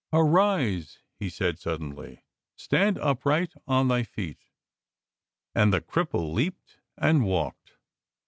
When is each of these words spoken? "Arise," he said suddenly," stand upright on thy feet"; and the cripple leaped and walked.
"Arise," 0.13 0.97
he 1.19 1.29
said 1.29 1.59
suddenly," 1.59 2.23
stand 2.55 2.97
upright 2.97 3.53
on 3.67 3.87
thy 3.87 4.01
feet"; 4.01 4.45
and 5.53 5.71
the 5.71 5.79
cripple 5.79 6.33
leaped 6.33 6.77
and 6.97 7.23
walked. 7.23 7.73